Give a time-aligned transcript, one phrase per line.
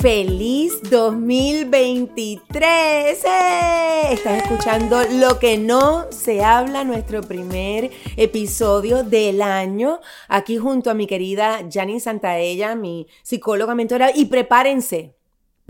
[0.00, 3.24] ¡Feliz 2023!
[3.24, 4.12] ¡Eh!
[4.12, 10.94] Estás escuchando Lo que no se habla, nuestro primer episodio del año, aquí junto a
[10.94, 15.14] mi querida Janine Santaella, mi psicóloga mentora, y prepárense,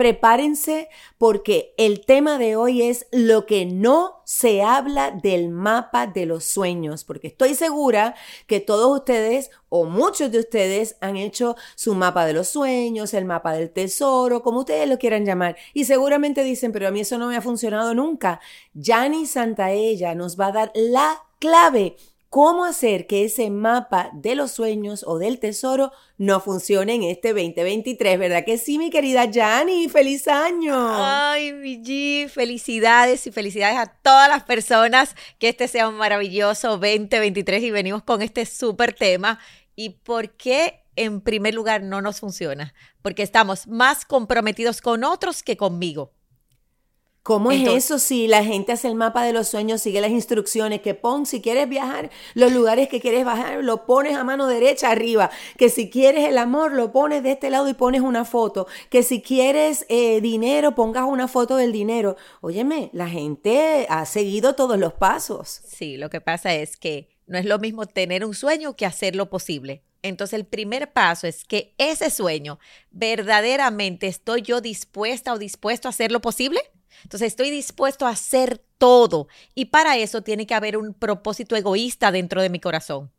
[0.01, 0.89] prepárense
[1.19, 6.47] porque el tema de hoy es lo que no se habla del mapa de los
[6.47, 8.15] sueños, porque estoy segura
[8.47, 13.27] que todos ustedes o muchos de ustedes han hecho su mapa de los sueños, el
[13.27, 17.19] mapa del tesoro, como ustedes lo quieran llamar, y seguramente dicen, pero a mí eso
[17.19, 18.41] no me ha funcionado nunca.
[18.73, 21.99] Yani Santaella nos va a dar la clave
[22.31, 27.33] cómo hacer que ese mapa de los sueños o del tesoro no funcione en este
[27.33, 29.89] 2023, ¿verdad que sí, mi querida Yani?
[29.89, 30.77] ¡Feliz año!
[30.79, 37.65] Ay, mi felicidades y felicidades a todas las personas que este sea un maravilloso 2023
[37.65, 39.41] y venimos con este súper tema.
[39.75, 42.75] ¿Y por qué en primer lugar no nos funciona?
[43.03, 46.13] Porque estamos más comprometidos con otros que conmigo.
[47.23, 50.81] ¿Cómo es eso si la gente hace el mapa de los sueños, sigue las instrucciones
[50.81, 54.91] que pon, si quieres viajar, los lugares que quieres bajar, lo pones a mano derecha
[54.91, 58.67] arriba, que si quieres el amor, lo pones de este lado y pones una foto,
[58.89, 62.17] que si quieres eh, dinero, pongas una foto del dinero.
[62.41, 65.61] Óyeme, la gente ha seguido todos los pasos.
[65.67, 69.29] Sí, lo que pasa es que no es lo mismo tener un sueño que hacerlo
[69.29, 69.85] posible.
[70.03, 72.59] Entonces el primer paso es que ese sueño,
[72.91, 76.61] verdaderamente estoy yo dispuesta o dispuesto a hacerlo posible.
[77.03, 82.11] Entonces estoy dispuesto a hacer todo y para eso tiene que haber un propósito egoísta
[82.11, 83.11] dentro de mi corazón.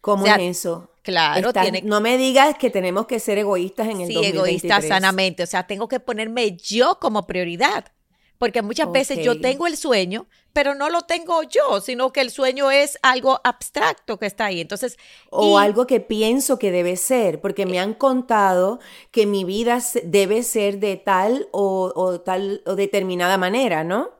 [0.00, 0.90] ¿Cómo es eso?
[1.02, 5.42] Claro, tiene, no me digas que tenemos que ser egoístas en el sí, egoístas sanamente,
[5.42, 7.92] o sea, tengo que ponerme yo como prioridad.
[8.38, 12.30] Porque muchas veces yo tengo el sueño, pero no lo tengo yo, sino que el
[12.30, 14.60] sueño es algo abstracto que está ahí.
[14.60, 14.98] Entonces.
[15.30, 20.42] O algo que pienso que debe ser, porque me han contado que mi vida debe
[20.42, 24.10] ser de tal o, tal o determinada manera, ¿no?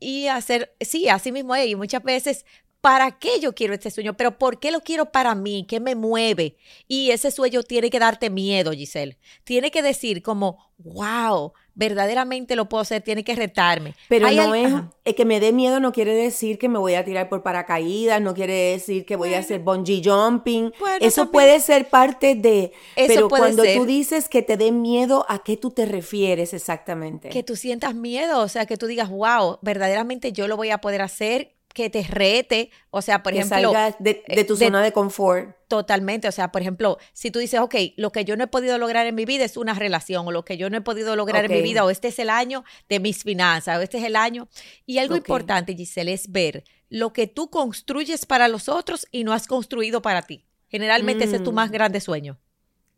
[0.00, 1.68] Y hacer, sí, así mismo es.
[1.68, 2.46] Y muchas veces
[2.80, 4.16] ¿Para qué yo quiero este sueño?
[4.16, 5.66] Pero ¿por qué lo quiero para mí?
[5.68, 6.56] ¿Qué me mueve?
[6.86, 9.18] Y ese sueño tiene que darte miedo, Giselle.
[9.42, 13.94] Tiene que decir como, wow, verdaderamente lo puedo hacer, tiene que retarme.
[14.08, 17.28] Pero no es, que me dé miedo no quiere decir que me voy a tirar
[17.28, 20.72] por paracaídas, no quiere decir que voy a hacer bungee jumping.
[21.00, 25.56] eso puede ser parte de, pero cuando tú dices que te dé miedo, ¿a qué
[25.56, 27.28] tú te refieres exactamente?
[27.28, 30.78] Que tú sientas miedo, o sea, que tú digas, wow, verdaderamente yo lo voy a
[30.78, 33.72] poder hacer que te rete, o sea, por ejemplo...
[34.00, 35.56] de, de, tu zona de, confort.
[35.68, 38.78] Totalmente, o sea, por ejemplo, si tú dices, ok, lo que yo no he podido
[38.78, 41.44] lograr en mi vida es una relación, o lo que yo no he podido lograr
[41.44, 44.16] en mi vida, o este es el año de mis finanzas, o este es el
[44.16, 44.48] año.
[44.86, 49.32] Y algo importante, Giselle, es ver lo que tú construyes para los otros y no
[49.32, 50.46] has construido para ti.
[50.68, 51.72] Generalmente ese es tu más mm.
[51.72, 52.40] grande sueño.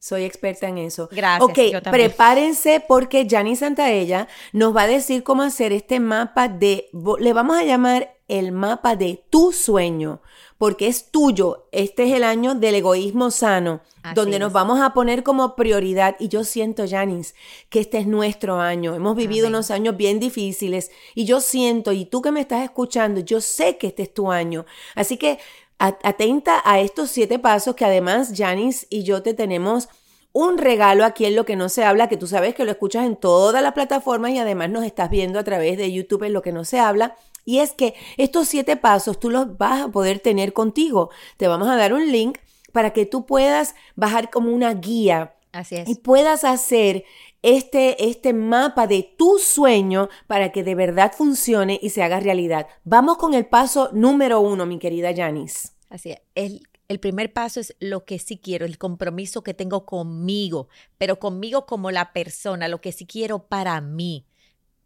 [0.02, 1.10] Soy experta en eso.
[1.12, 1.42] Gracias.
[1.42, 6.88] Ok, prepárense porque Jani Santaella nos va a decir cómo hacer este mapa de,
[7.18, 10.22] le vamos a llamar el mapa de tu sueño,
[10.56, 11.68] porque es tuyo.
[11.70, 13.82] Este es el año del egoísmo sano,
[14.14, 16.16] donde nos vamos a poner como prioridad.
[16.18, 17.34] Y yo siento, Janis,
[17.68, 18.94] que este es nuestro año.
[18.94, 23.20] Hemos vivido unos años bien difíciles y yo siento, y tú que me estás escuchando,
[23.20, 24.64] yo sé que este es tu año.
[24.94, 25.38] Así que
[25.80, 29.88] atenta a estos siete pasos que además Janice y yo te tenemos
[30.32, 33.06] un regalo aquí en lo que no se habla, que tú sabes que lo escuchas
[33.06, 36.42] en todas las plataformas y además nos estás viendo a través de YouTube en lo
[36.42, 37.16] que no se habla.
[37.44, 41.10] Y es que estos siete pasos tú los vas a poder tener contigo.
[41.36, 42.38] Te vamos a dar un link
[42.72, 45.34] para que tú puedas bajar como una guía.
[45.52, 45.88] Así es.
[45.88, 47.04] Y puedas hacer
[47.42, 52.66] este, este mapa de tu sueño para que de verdad funcione y se haga realidad.
[52.84, 55.70] Vamos con el paso número uno, mi querida Janice.
[55.88, 56.20] Así es.
[56.34, 60.68] El, el primer paso es lo que sí quiero, el compromiso que tengo conmigo,
[60.98, 64.26] pero conmigo como la persona, lo que sí quiero para mí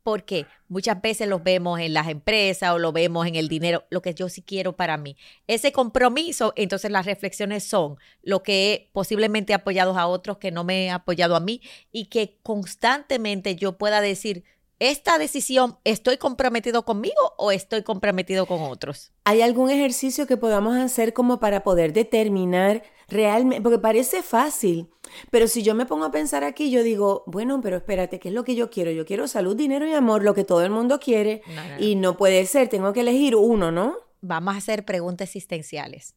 [0.04, 4.02] porque muchas veces los vemos en las empresas o lo vemos en el dinero, lo
[4.02, 5.16] que yo sí quiero para mí.
[5.48, 10.62] Ese compromiso, entonces las reflexiones son lo que he posiblemente apoyado a otros que no
[10.62, 14.44] me he apoyado a mí y que constantemente yo pueda decir,
[14.78, 19.12] esta decisión, ¿estoy comprometido conmigo o estoy comprometido con otros?
[19.24, 23.62] ¿Hay algún ejercicio que podamos hacer como para poder determinar realmente?
[23.62, 24.90] Porque parece fácil,
[25.30, 28.34] pero si yo me pongo a pensar aquí, yo digo, bueno, pero espérate, ¿qué es
[28.34, 28.90] lo que yo quiero?
[28.90, 31.42] Yo quiero salud, dinero y amor, lo que todo el mundo quiere,
[31.78, 33.96] y no puede ser, tengo que elegir uno, ¿no?
[34.20, 36.14] Vamos a hacer preguntas existenciales.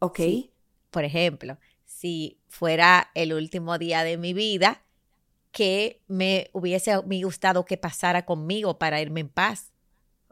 [0.00, 0.20] Ok.
[0.90, 4.84] por ejemplo, si fuera el último día de mi vida,
[5.50, 9.72] que me hubiese gustado que pasara conmigo para irme en paz.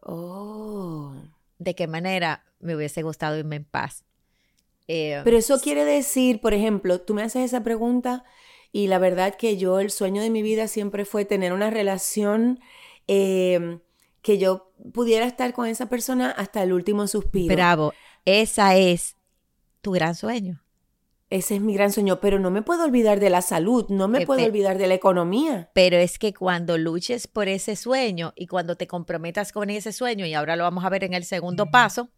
[0.03, 1.15] Oh.
[1.59, 2.47] ¿De qué manera?
[2.61, 4.05] me hubiese gustado irme en paz.
[4.89, 8.25] Eh, Pero eso quiere decir, por ejemplo, tú me haces esa pregunta
[8.73, 12.61] y la verdad que yo el sueño de mi vida siempre fue tener una relación
[13.09, 13.79] eh,
[14.23, 17.55] que yo pudiera estar con esa persona hasta el último suspiro.
[17.55, 17.95] Bravo,
[18.25, 19.17] esa es
[19.81, 20.63] tu gran sueño.
[21.29, 24.25] Ese es mi gran sueño, pero no me puedo olvidar de la salud, no me
[24.25, 25.71] puedo olvidar de la economía.
[25.75, 30.25] Pero es que cuando luches por ese sueño y cuando te comprometas con ese sueño,
[30.25, 32.11] y ahora lo vamos a ver en el segundo paso,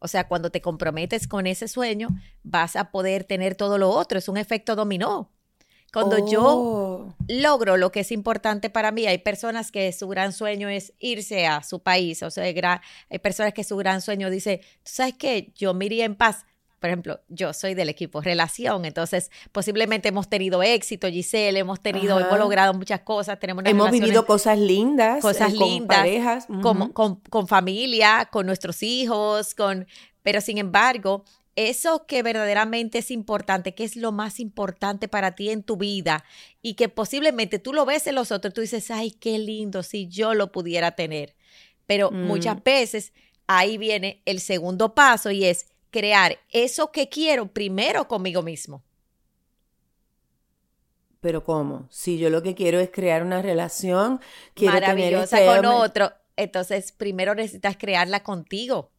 [0.00, 2.08] o sea, cuando te comprometes con ese sueño,
[2.42, 4.18] vas a poder tener todo lo otro.
[4.18, 5.30] Es un efecto dominó.
[5.92, 9.06] Cuando yo Oh, logro lo que es importante para mí.
[9.06, 13.52] Hay personas que su gran sueño es irse a su país, o sea, hay, personas
[13.52, 15.52] que su gran sueño dice, ¿tú sabes qué?
[15.56, 16.46] Yo me iría en paz.
[16.80, 22.16] Por ejemplo, yo soy del equipo relación, entonces posiblemente hemos tenido éxito, Giselle, hemos tenido,
[22.16, 22.26] Ajá.
[22.26, 26.46] hemos logrado muchas cosas, tenemos hemos vivido cosas lindas, cosas eh, con lindas, parejas.
[26.62, 29.86] con, con- con familia, con nuestros hijos, con,
[30.22, 31.24] pero sin embargo,
[31.54, 36.24] eso que verdaderamente es importante, que es lo más importante para ti en tu vida
[36.62, 40.08] y que posiblemente tú lo ves en los otros, tú dices, ay, qué lindo, si
[40.08, 41.34] yo lo pudiera tener.
[41.86, 42.22] Pero Mm.
[42.24, 43.12] muchas veces
[43.46, 48.82] ahí viene el segundo paso y es crear eso que quiero primero conmigo mismo.
[51.20, 51.86] Pero ¿cómo?
[51.90, 54.20] Si yo lo que quiero es crear una relación,
[54.54, 56.12] quiero maravillosa tener este con otro.
[56.36, 58.90] Entonces, primero necesitas crearla contigo.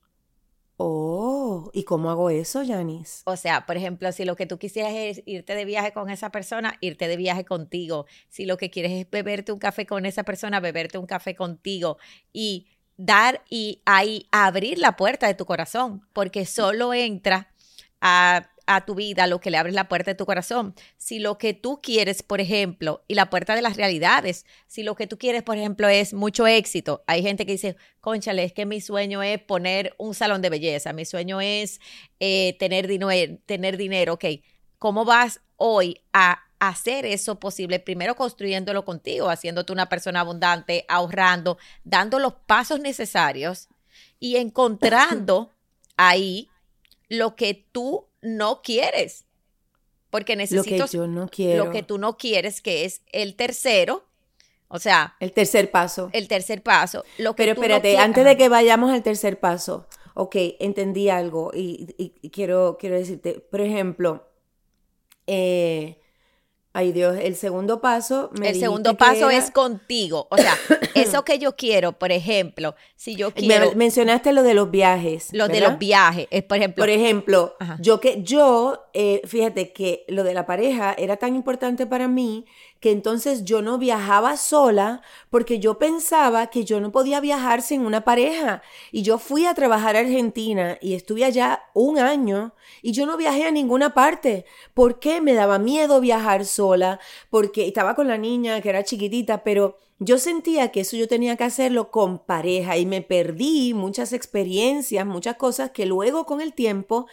[0.78, 3.22] Oh, ¿y cómo hago eso, Janice?
[3.26, 6.32] O sea, por ejemplo, si lo que tú quisieras es irte de viaje con esa
[6.32, 8.06] persona, irte de viaje contigo.
[8.30, 11.98] Si lo que quieres es beberte un café con esa persona, beberte un café contigo.
[12.34, 12.68] Y
[13.06, 17.52] dar y ahí abrir la puerta de tu corazón, porque solo entra
[18.00, 20.76] a, a tu vida lo que le abres la puerta de tu corazón.
[20.98, 24.96] Si lo que tú quieres, por ejemplo, y la puerta de las realidades, si lo
[24.96, 28.66] que tú quieres, por ejemplo, es mucho éxito, hay gente que dice, conchale, es que
[28.66, 31.80] mi sueño es poner un salón de belleza, mi sueño es
[32.20, 34.26] eh, tener, dinero, tener dinero, ok,
[34.78, 37.80] ¿cómo vas hoy a hacer eso posible?
[37.80, 43.68] Primero construyéndolo contigo, haciéndote una persona abundante, ahorrando, dando los pasos necesarios
[44.20, 45.52] y encontrando
[45.98, 46.50] ahí
[47.10, 49.26] lo que tú no quieres.
[50.12, 51.66] Porque Lo que necesitas yo no quiero.
[51.66, 54.06] lo que tú no quieres, que es el tercero,
[54.68, 56.10] o sea, El tercer paso.
[56.14, 57.04] el tercer paso.
[57.18, 61.52] Lo que Pero tú espérate, antes de que vayamos al tercer paso, ok, entendí algo
[61.54, 64.28] y, y- y quiero, quiero decirte, por ejemplo,
[65.28, 65.98] eh,
[66.74, 70.28] ay Dios, el segundo paso me el segundo paso era- es contigo.
[70.32, 70.56] O sea,
[70.96, 75.30] eso que yo quiero, por ejemplo, si yo me- quiero mencionaste lo de los viajes.
[75.34, 77.78] lo de los viajes, es por ejemplo, Por ejemplo, Ajá.
[77.82, 82.46] yo que yo, eh, fíjate que lo de la pareja era tan importante para mí
[82.82, 87.86] que entonces yo no viajaba sola porque yo pensaba que yo no podía viajar sin
[87.86, 88.64] una pareja.
[88.92, 93.18] Y yo fui a trabajar a Argentina y estuve allá un año y yo no
[93.18, 94.46] viajé a ninguna parte.
[94.74, 95.22] ¿Por qué?
[95.22, 97.00] Me daba miedo viajar sola
[97.30, 101.38] porque estaba con la niña que era chiquitita, pero yo sentía que eso yo tenía
[101.38, 106.54] que hacerlo con pareja y me perdí muchas experiencias, muchas cosas que luego con el
[106.54, 107.06] tiempo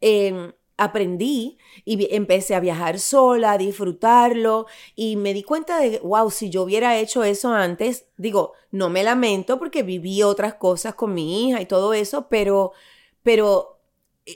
[0.00, 6.30] eh, aprendí y empecé a viajar sola, a disfrutarlo y me di cuenta de, wow,
[6.30, 11.14] si yo hubiera hecho eso antes, digo, no me lamento porque viví otras cosas con
[11.14, 12.72] mi hija y todo eso, pero,
[13.22, 13.76] pero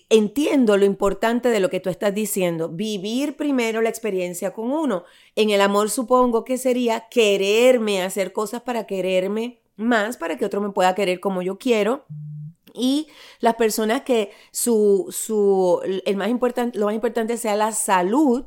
[0.08, 5.04] entiendo lo importante de lo que tú estás diciendo, vivir primero la experiencia con uno.
[5.34, 10.60] En el amor supongo que sería quererme, hacer cosas para quererme más, para que otro
[10.60, 12.06] me pueda querer como yo quiero.
[12.74, 13.08] Y
[13.40, 18.44] las personas que su, su, el más importante, lo más importante sea la salud,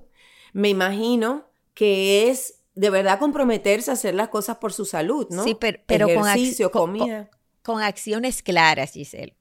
[0.53, 5.43] me imagino que es de verdad comprometerse a hacer las cosas por su salud, ¿no?
[5.43, 7.29] Sí, pero- pero con Ejercicio, con- comida.
[7.61, 9.35] con acciones claras, Giselle.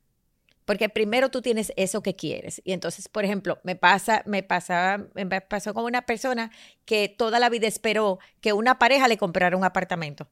[0.64, 2.62] Porque primero tú tienes eso que quieres.
[2.64, 6.52] Y entonces, por ejemplo, me pasa, me pasaba, me pasó con una persona
[6.84, 10.28] que toda la vida esperó que una pareja le comprara un apartamento.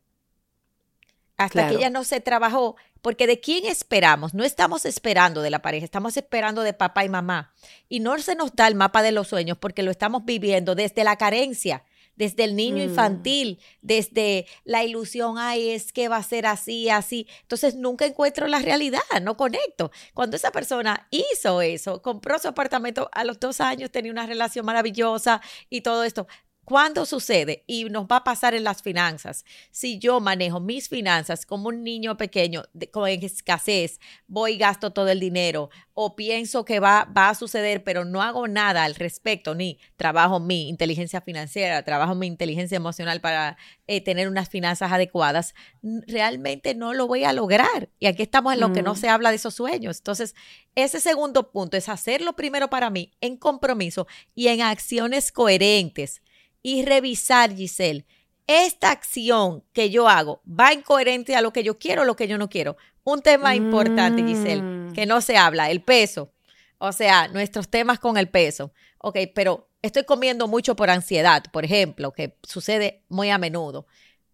[1.44, 1.68] Hasta Claro.
[1.70, 4.34] que ella no se trabajó, porque de quién esperamos?
[4.34, 7.52] No estamos esperando de la pareja, estamos esperando de papá y mamá.
[7.88, 11.02] Y no se nos da el mapa de los sueños porque lo estamos viviendo desde
[11.02, 11.82] la carencia,
[12.16, 12.88] desde el niño Mm.
[12.90, 17.26] infantil, desde la ilusión, ay, es que va a ser así, así.
[17.40, 19.90] Entonces nunca encuentro la realidad, no conecto.
[20.12, 24.66] Cuando esa persona hizo eso, compró su apartamento a los dos años, tenía una relación
[24.66, 26.26] maravillosa y todo esto.
[26.70, 27.64] ¿Cuándo sucede?
[27.66, 29.44] Y nos va a pasar en las finanzas.
[29.72, 32.62] Si yo manejo mis finanzas como un niño pequeño,
[32.92, 33.98] con escasez,
[34.28, 38.22] voy y gasto todo el dinero, o pienso que va, va a suceder, pero no
[38.22, 43.56] hago nada al respecto, ni trabajo mi inteligencia financiera, trabajo mi inteligencia emocional para
[43.88, 47.88] eh, tener unas finanzas adecuadas, realmente no lo voy a lograr.
[47.98, 48.96] Y aquí estamos en lo que no mm.
[48.96, 49.98] se habla de esos sueños.
[49.98, 50.36] Entonces,
[50.76, 56.22] ese segundo punto es hacerlo primero para mí en compromiso y en acciones coherentes
[56.62, 58.06] y revisar, Giselle,
[58.46, 62.28] esta acción que yo hago va incoherente a lo que yo quiero o lo que
[62.28, 62.76] yo no quiero.
[63.04, 64.92] Un tema importante, Giselle, mm.
[64.92, 66.32] que no se habla, el peso.
[66.78, 68.72] O sea, nuestros temas con el peso.
[68.98, 73.86] Ok, pero estoy comiendo mucho por ansiedad, por ejemplo, que sucede muy a menudo.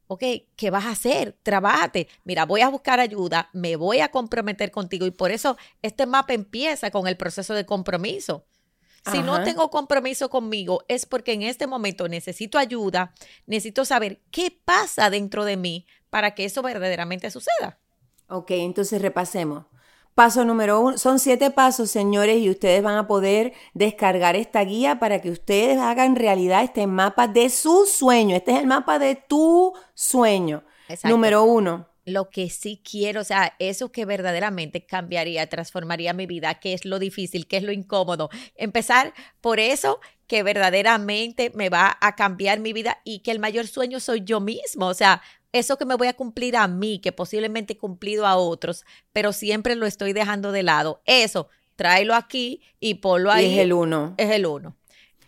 [0.09, 0.23] Ok,
[0.56, 1.37] ¿qué vas a hacer?
[1.42, 2.09] Trabájate.
[2.25, 6.33] Mira, voy a buscar ayuda, me voy a comprometer contigo y por eso este mapa
[6.33, 8.47] empieza con el proceso de compromiso.
[9.10, 13.12] Si no tengo compromiso conmigo es porque en este momento necesito ayuda,
[13.46, 17.78] necesito saber qué pasa dentro de mí para que eso verdaderamente suceda.
[18.28, 19.66] Ok, entonces repasemos.
[20.14, 24.98] Paso número uno, son siete pasos, señores, y ustedes van a poder descargar esta guía
[24.98, 28.34] para que ustedes hagan realidad este mapa de su sueño.
[28.34, 30.64] Este es el mapa de tu sueño.
[31.04, 36.54] Número uno, lo que sí quiero, o sea, eso que verdaderamente cambiaría, transformaría mi vida,
[36.54, 38.30] qué es lo difícil, qué es lo incómodo.
[38.54, 43.66] Empezar por eso que verdaderamente me va a cambiar mi vida y que el mayor
[43.66, 45.20] sueño soy yo mismo, o sea,
[45.52, 49.32] eso que me voy a cumplir a mí, que posiblemente he cumplido a otros, pero
[49.32, 51.02] siempre lo estoy dejando de lado.
[51.06, 53.52] Eso, tráelo aquí y ponlo ahí.
[53.52, 54.14] es el uno.
[54.16, 54.76] Es el uno.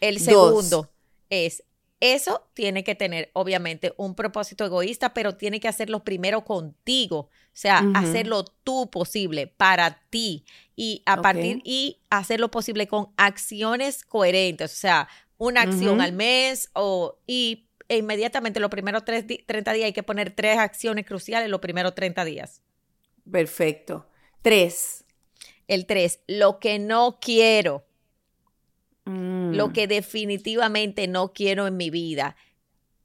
[0.01, 0.91] El segundo
[1.31, 1.65] es
[2.01, 7.19] eso tiene que tener, obviamente, un propósito egoísta, pero tiene que hacerlo primero contigo.
[7.19, 10.45] O sea, hacerlo tú posible para ti
[10.77, 14.73] y a partir y hacerlo posible con acciones coherentes.
[14.73, 19.93] O sea, una acción al mes o y e inmediatamente los primeros 30 días hay
[19.93, 22.63] que poner tres acciones cruciales los primeros 30 días.
[23.31, 24.07] Perfecto.
[24.43, 25.05] Tres.
[25.67, 27.88] El tres, lo que no quiero.
[29.09, 29.73] Lo mm.
[29.73, 32.37] que definitivamente no quiero en mi vida.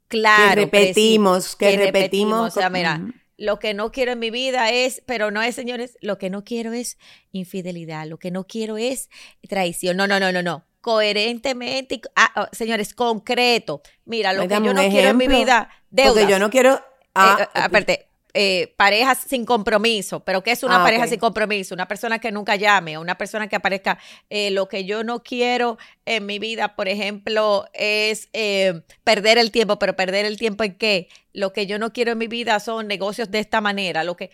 [0.07, 0.50] Claro.
[0.50, 2.55] Que repetimos, que, repetimos.
[2.55, 3.01] O sea, mira,
[3.38, 6.43] lo que no quiero en mi vida es, pero no es, señores, lo que no
[6.43, 6.98] quiero es
[7.31, 9.10] infidelidad, lo que no quiero es
[9.48, 9.98] traición.
[9.98, 10.65] No, no, no, no, no.
[10.81, 13.81] Coherentemente, ah, oh, señores, concreto.
[14.05, 16.13] Mira, lo que yo no quiero en mi vida, deudas.
[16.13, 16.81] Porque yo no quiero.
[17.15, 21.75] Ah, eh, aparte, eh, parejas sin compromiso, pero ¿qué es una ah, pareja sin compromiso?
[21.75, 23.99] Una persona que nunca llame, una persona que aparezca.
[24.31, 29.51] Eh, lo que yo no quiero en mi vida, por ejemplo, es eh, perder el
[29.51, 31.09] tiempo, pero perder el tiempo en qué?
[31.31, 34.31] Lo que yo no quiero en mi vida son negocios de esta manera, lo que,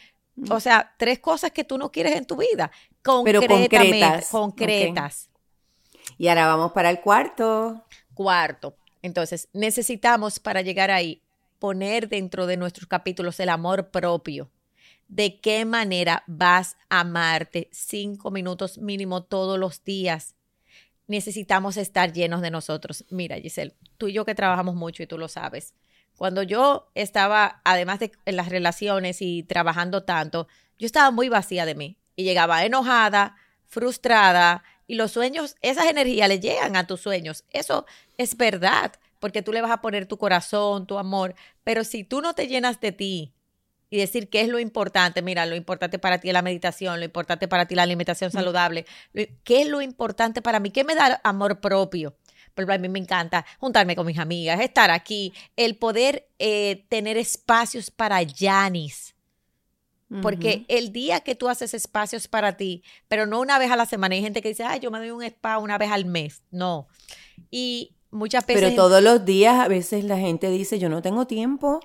[0.49, 0.61] o mm.
[0.61, 2.71] sea, tres cosas que tú no quieres en tu vida,
[3.25, 4.29] pero concretas.
[4.29, 5.29] concretas.
[6.17, 7.83] Y ahora vamos para el cuarto.
[8.13, 8.75] Cuarto.
[9.01, 11.21] Entonces, necesitamos para llegar ahí
[11.59, 14.49] poner dentro de nuestros capítulos el amor propio.
[15.07, 20.35] ¿De qué manera vas a amarte cinco minutos mínimo todos los días?
[21.07, 23.05] Necesitamos estar llenos de nosotros.
[23.09, 25.73] Mira, Giselle, tú y yo que trabajamos mucho y tú lo sabes.
[26.15, 30.47] Cuando yo estaba, además de en las relaciones y trabajando tanto,
[30.77, 33.35] yo estaba muy vacía de mí y llegaba enojada,
[33.65, 37.45] frustrada y los sueños, esas energías le llegan a tus sueños.
[37.51, 37.85] Eso
[38.17, 42.21] es verdad porque tú le vas a poner tu corazón, tu amor, pero si tú
[42.21, 43.33] no te llenas de ti
[43.89, 47.05] y decir qué es lo importante, mira, lo importante para ti es la meditación, lo
[47.05, 48.85] importante para ti es la alimentación saludable,
[49.43, 52.15] qué es lo importante para mí, qué me da amor propio.
[52.53, 57.15] Por a mí me encanta juntarme con mis amigas, estar aquí, el poder eh, tener
[57.17, 59.15] espacios para Yanis.
[60.23, 63.85] Porque el día que tú haces espacios para ti, pero no una vez a la
[63.85, 66.41] semana, hay gente que dice, ay, yo me doy un spa una vez al mes.
[66.49, 66.87] No.
[67.51, 68.63] Y muchas veces...
[68.63, 71.79] Pero todos los días a veces la gente dice, yo no tengo tiempo.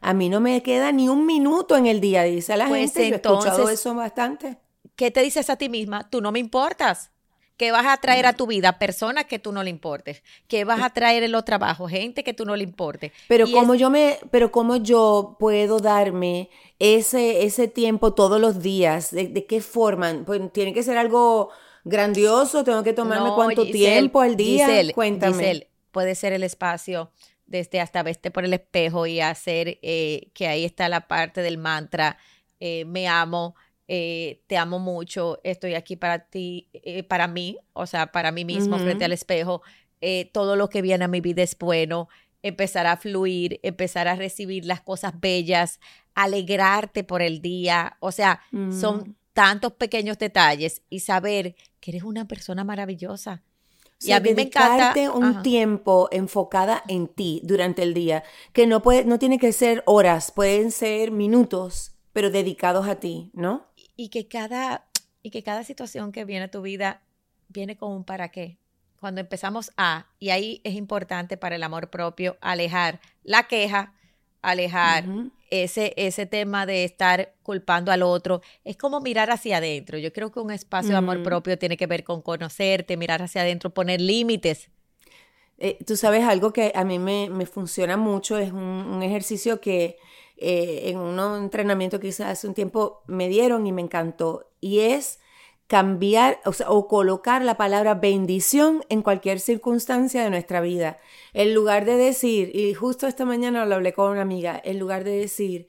[0.00, 3.14] A mí no me queda ni un minuto en el día, dice la pues gente.
[3.14, 4.58] Entonces, he escuchado eso bastante.
[4.96, 6.08] ¿Qué te dices a ti misma?
[6.10, 7.10] Tú no me importas.
[7.56, 8.78] ¿Qué vas a traer a tu vida?
[8.78, 10.22] Personas que tú no le importes.
[10.48, 11.90] ¿Qué vas a traer en los trabajos?
[11.90, 13.12] Gente que tú no le importe.
[13.28, 19.10] Pero cómo yo me, pero cómo yo puedo darme ese, ese tiempo todos los días.
[19.10, 20.22] ¿De, qué forma?
[20.24, 21.50] Pues tiene que ser algo
[21.84, 22.64] grandioso.
[22.64, 24.66] Tengo que tomarme cuánto tiempo al día.
[24.94, 27.10] Cuéntame puede ser el espacio
[27.50, 31.58] desde hasta verte por el espejo y hacer eh, que ahí está la parte del
[31.58, 32.16] mantra,
[32.60, 33.56] eh, me amo,
[33.88, 36.68] eh, te amo mucho, estoy aquí para ti,
[37.08, 39.62] para mí, o sea, para mí mismo frente al espejo,
[40.32, 42.08] todo lo que viene a mi vida es bueno,
[42.42, 45.80] empezar a fluir, empezar a recibir las cosas bellas,
[46.14, 48.42] alegrarte por el día, o sea,
[48.80, 49.14] son mm.
[49.32, 53.42] tantos pequeños detalles y saber que eres una persona maravillosa,
[54.00, 58.82] y a mí me encanta un tiempo enfocada en ti durante el día, que no
[58.82, 63.66] puede, no tiene que ser horas, pueden ser minutos, pero dedicados a ti, ¿no?
[63.96, 64.86] Y que cada,
[65.22, 67.02] y que cada situación que viene a tu vida
[67.48, 68.58] viene con un para qué.
[68.98, 73.94] Cuando empezamos a, y ahí es importante para el amor propio, alejar la queja,
[74.42, 75.04] alejar
[75.50, 78.40] ese, ese tema de estar culpando al otro.
[78.64, 79.98] Es como mirar hacia adentro.
[79.98, 83.42] Yo creo que un espacio de amor propio tiene que ver con conocerte, mirar hacia
[83.42, 84.70] adentro, poner límites.
[85.58, 89.98] Eh, tú sabes algo que a mí me, funciona mucho, es un, ejercicio que
[90.38, 94.50] eh, en un entrenamiento que hice hace un tiempo me dieron y me encantó.
[94.60, 95.19] Y es
[95.70, 100.98] cambiar o, colocar la palabra bendición en cualquier circunstancia de nuestra vida.
[101.32, 105.04] En lugar de decir, y justo esta mañana lo hablé con una amiga, en lugar
[105.04, 105.68] de decir,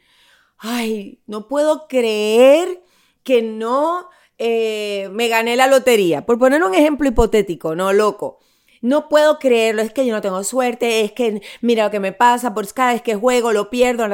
[0.58, 2.81] ay, no puedo creer
[3.22, 6.25] que no eh, me gané la lotería.
[6.25, 8.39] Por poner un ejemplo hipotético, no loco.
[8.81, 12.12] No puedo creerlo, es que yo no tengo suerte, es que mira lo que me
[12.12, 14.05] pasa, por cada vez que juego lo pierdo.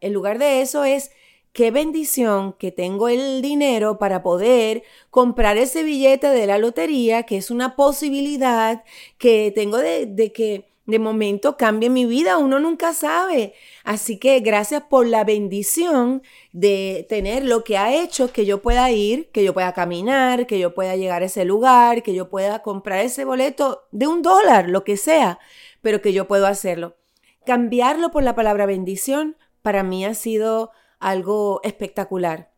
[0.00, 1.10] En lugar de eso es
[1.54, 7.36] qué bendición que tengo el dinero para poder comprar ese billete de la lotería, que
[7.36, 8.84] es una posibilidad
[9.18, 13.54] que tengo de, que de momento cambie mi vida, uno nunca sabe.
[13.84, 18.90] Así que gracias por la bendición de tener lo que ha hecho que yo pueda
[18.90, 22.62] ir, que yo pueda caminar, que yo pueda llegar a ese lugar, que yo pueda
[22.62, 25.38] comprar ese boleto de un dólar, lo que sea,
[25.82, 26.96] pero que yo puedo hacerlo.
[27.46, 32.52] Cambiarlo por la palabra bendición para mí ha sido algo espectacular.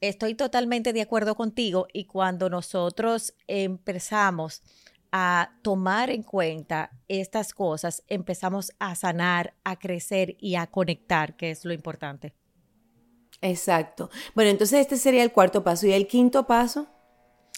[0.00, 4.62] Estoy totalmente de acuerdo contigo y cuando nosotros empezamos
[5.12, 11.50] a tomar en cuenta estas cosas, empezamos a sanar, a crecer y a conectar, que
[11.50, 12.34] es lo importante.
[13.40, 14.10] Exacto.
[14.34, 15.86] Bueno, entonces este sería el cuarto paso.
[15.86, 16.88] ¿Y el quinto paso?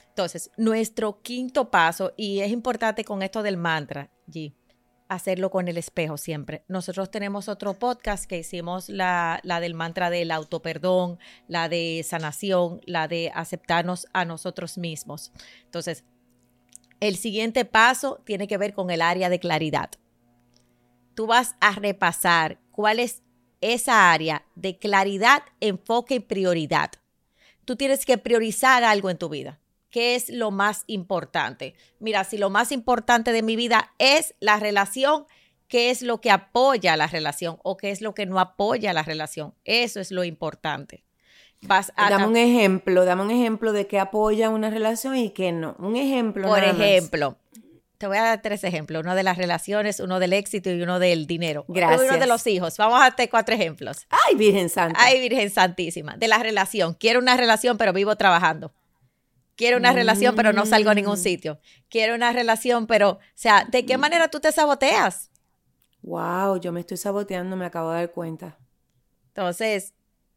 [0.08, 4.54] Entonces, nuestro quinto paso, y es importante con esto del mantra, G,
[5.08, 6.64] hacerlo con el espejo siempre.
[6.68, 12.80] Nosotros tenemos otro podcast que hicimos la, la del mantra del autoperdón, la de sanación,
[12.84, 15.32] la de aceptarnos a nosotros mismos.
[15.64, 16.04] Entonces,
[17.00, 19.90] el siguiente paso tiene que ver con el área de claridad.
[21.14, 23.22] Tú vas a repasar cuál es
[23.60, 26.92] esa área de claridad, enfoque y prioridad.
[27.64, 29.60] Tú tienes que priorizar algo en tu vida.
[29.90, 31.74] ¿Qué es lo más importante?
[31.98, 35.26] Mira, si lo más importante de mi vida es la relación,
[35.68, 39.02] ¿qué es lo que apoya la relación o qué es lo que no apoya la
[39.02, 39.54] relación?
[39.64, 41.04] Eso es lo importante.
[41.62, 45.52] Vas a dame un ejemplo, dame un ejemplo de qué apoya una relación y qué
[45.52, 45.74] no.
[45.78, 46.46] Un ejemplo.
[46.48, 47.38] Por ejemplo,
[47.98, 50.98] te voy a dar tres ejemplos, uno de las relaciones, uno del éxito y uno
[50.98, 51.64] del dinero.
[51.68, 52.02] Gracias.
[52.02, 52.76] Uno de los hijos.
[52.76, 54.06] Vamos a darte cuatro ejemplos.
[54.10, 55.00] Ay, Virgen Santa.
[55.02, 56.16] Ay, Virgen Santísima.
[56.16, 56.94] De la relación.
[56.94, 58.72] Quiero una relación, pero vivo trabajando.
[59.56, 61.22] Quiero una relación, pero no salgo a ningún mm.
[61.22, 61.60] sitio.
[61.88, 64.00] Quiero una relación, pero, o sea, ¿de qué mm.
[64.00, 65.30] manera tú te saboteas?
[66.02, 68.58] Wow, yo me estoy saboteando, me acabo de dar cuenta.
[69.28, 69.94] Entonces,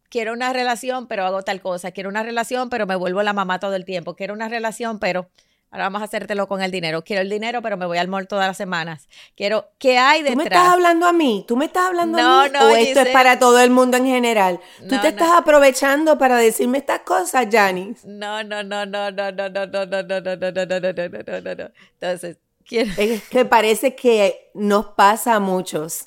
[0.10, 1.92] quiero una relación, pero hago tal cosa.
[1.92, 4.16] Quiero una relación, pero me vuelvo la mamá todo el tiempo.
[4.16, 5.30] Quiero una relación, pero
[5.72, 7.04] Ahora vamos a hacértelo con el dinero.
[7.04, 9.08] Quiero el dinero, pero me voy al mall todas las semanas.
[9.36, 10.34] Quiero, ¿qué hay detrás?
[10.34, 11.46] ¿Tú me estás hablando a mí?
[11.48, 12.52] ¿Tú me estás hablando a mí?
[12.52, 14.60] No, ¿O esto es para todo el mundo en general?
[14.88, 18.08] ¿Tú te estás aprovechando para decirme estas cosas, Janice?
[18.08, 21.22] No, no, no, no, no, no, no, no, no, no, no, no, no, no, no,
[21.22, 21.72] no, no, no.
[21.94, 22.92] Entonces, quiero...
[22.98, 26.04] Es que parece que nos pasa a muchos.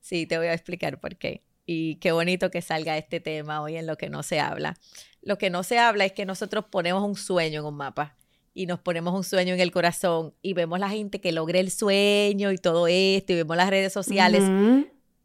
[0.00, 1.44] Sí, te voy a explicar por qué.
[1.64, 4.76] Y qué bonito que salga este tema hoy en lo que no se habla.
[5.22, 8.16] Lo que no se habla es que nosotros ponemos un sueño en un mapa
[8.56, 11.70] y nos ponemos un sueño en el corazón y vemos la gente que logre el
[11.70, 14.42] sueño y todo esto y vemos las redes sociales,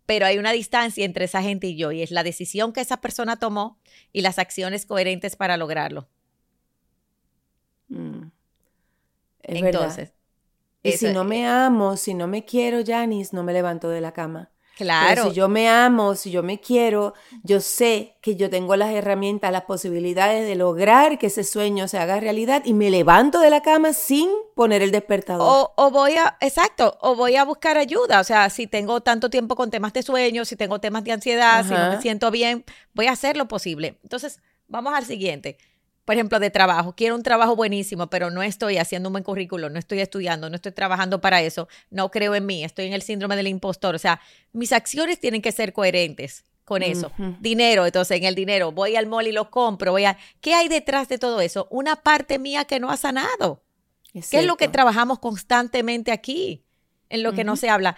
[0.05, 2.99] pero hay una distancia entre esa gente y yo y es la decisión que esa
[2.99, 3.79] persona tomó
[4.11, 6.09] y las acciones coherentes para lograrlo.
[7.87, 8.23] Mm.
[9.43, 10.11] Entonces,
[10.83, 14.11] Y si no me amo, si no me quiero, Janice, no me levanto de la
[14.11, 14.51] cama.
[14.81, 15.29] Claro.
[15.29, 17.13] si yo me amo, si yo me quiero,
[17.43, 21.97] yo sé que yo tengo las herramientas, las posibilidades de lograr que ese sueño se
[21.97, 25.71] haga realidad y me levanto de la cama sin poner el despertador.
[25.75, 28.19] O, voy a, exacto, o voy a buscar ayuda.
[28.19, 31.63] O sea, si tengo tanto tiempo con temas de sueño, si tengo temas de ansiedad,
[31.63, 33.99] si no me siento bien, voy a hacer lo posible.
[34.03, 35.57] Entonces, vamos al siguiente
[36.05, 36.93] por ejemplo, de trabajo.
[36.95, 40.55] Quiero un trabajo buenísimo, pero no estoy haciendo un buen currículo, no estoy estudiando, no
[40.55, 43.95] estoy trabajando para eso, no creo en mí, estoy en el síndrome del impostor.
[43.95, 44.19] O sea,
[44.51, 47.11] mis acciones tienen que ser coherentes con eso.
[47.39, 50.17] Dinero, entonces en el dinero, voy al mall y lo compro, voy a...
[50.39, 51.67] ¿Qué hay detrás de todo eso?
[51.69, 53.63] Una parte mía que no ha sanado.
[54.13, 56.63] ¿Qué es lo que trabajamos constantemente aquí?
[57.09, 57.97] En lo que no se habla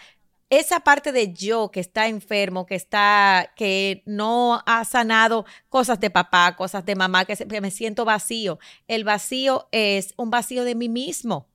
[0.49, 6.09] esa parte de yo que está enfermo, que está, que no ha sanado cosas de
[6.09, 8.59] papá, cosas de mamá, que me siento vacío.
[8.87, 11.47] El vacío es un vacío de mí mismo.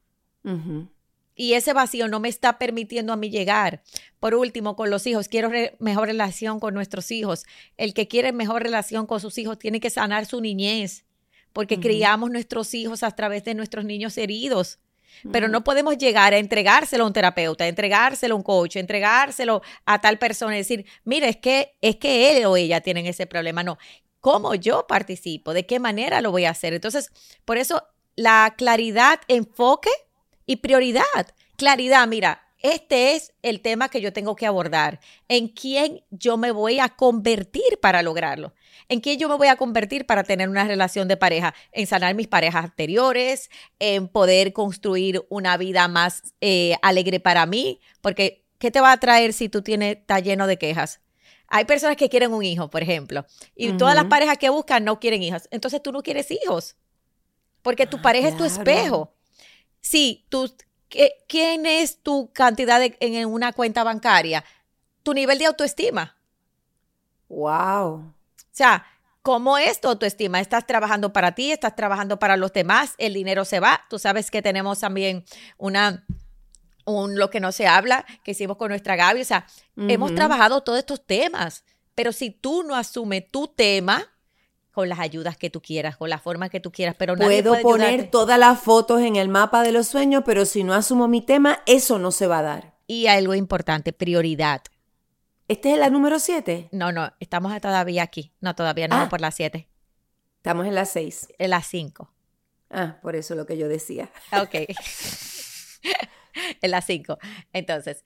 [1.35, 3.83] Y ese vacío no me está permitiendo a mí llegar.
[4.19, 7.45] Por último, con los hijos, quiero mejor relación con nuestros hijos.
[7.77, 11.05] El que quiere mejor relación con sus hijos tiene que sanar su niñez,
[11.53, 14.81] porque criamos nuestros hijos a través de nuestros niños heridos.
[15.33, 18.81] Pero no podemos llegar a entregárselo a un terapeuta, a entregárselo a un coach, a
[18.81, 23.07] entregárselo a tal persona y decir, mire, es que, es que él o ella tienen
[23.07, 23.63] ese problema.
[23.63, 23.79] No,
[24.21, 25.53] ¿cómo yo participo?
[25.53, 26.75] ¿De qué manera lo voy a hacer?
[26.75, 27.11] Entonces,
[27.45, 27.83] por eso
[28.17, 29.91] la claridad, enfoque
[30.47, 31.05] y prioridad.
[31.57, 35.01] Claridad, mira, este es el tema que yo tengo que abordar.
[35.29, 38.55] ¿En quién yo me voy a convertir para lograrlo?
[38.89, 41.55] ¿En quién yo me voy a convertir para tener una relación de pareja?
[41.73, 47.81] En sanar mis parejas anteriores, en poder construir una vida más eh, alegre para mí.
[48.01, 51.01] Porque, ¿qué te va a traer si tú tienes, está lleno de quejas?
[51.49, 53.25] Hay personas que quieren un hijo, por ejemplo,
[53.57, 55.49] y todas las parejas que buscan no quieren hijos.
[55.51, 56.77] Entonces tú no quieres hijos,
[57.63, 59.15] porque tu ah, pareja es tu espejo.
[59.81, 60.53] Sí, tú,
[61.29, 64.45] ¿quién es tu cantidad en una cuenta bancaria?
[65.03, 66.17] Tu nivel de autoestima.
[67.29, 67.95] Wow.
[67.95, 68.15] O
[68.51, 68.87] sea,
[69.23, 70.41] ¿cómo es tu autoestima?
[70.41, 71.53] ¿Estás trabajando para ti?
[71.53, 72.95] ¿Estás trabajando para los demás?
[72.99, 73.85] El dinero se va.
[73.89, 75.25] Tú sabes que tenemos también
[75.57, 76.05] una
[76.89, 79.21] un lo que no se habla, que hicimos con nuestra Gaby.
[79.21, 79.47] O sea,
[79.77, 81.65] hemos trabajado todos estos temas.
[81.95, 84.07] Pero si tú no asumes tu tema,
[84.73, 87.61] con las ayudas que tú quieras, con la forma que tú quieras, pero nadie Puedo
[87.63, 91.21] poner todas las fotos en el mapa de los sueños, pero si no asumo mi
[91.21, 92.75] tema, eso no se va a dar.
[92.87, 94.63] Y algo importante, prioridad.
[95.49, 96.69] ¿Este es la número 7?
[96.73, 98.33] No, no, estamos todavía aquí.
[98.41, 99.09] No, todavía no, ah.
[99.09, 99.69] por la 7.
[100.37, 101.29] Estamos en la 6.
[101.39, 102.13] En la 5.
[102.71, 104.11] Ah, por eso lo que yo decía.
[104.33, 104.55] Ok.
[106.63, 107.19] en la 5.
[107.53, 108.05] Entonces,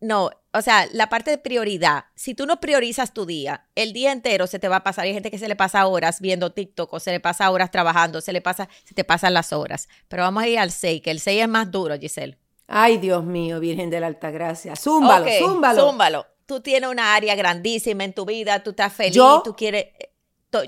[0.00, 4.12] no, o sea, la parte de prioridad, si tú no priorizas tu día, el día
[4.12, 5.04] entero se te va a pasar.
[5.04, 8.20] Hay gente que se le pasa horas viendo TikTok o se le pasa horas trabajando,
[8.20, 9.88] se le pasa, se te pasan las horas.
[10.08, 12.38] Pero vamos a ir al 6, que el 6 es más duro, Giselle.
[12.66, 14.74] Ay, Dios mío, Virgen de la Alta Gracia.
[14.76, 15.88] Zúmbalo, zúmbalo.
[15.88, 16.26] Zúmbalo.
[16.46, 19.86] Tú tienes una área grandísima en tu vida, tú estás feliz, tú quieres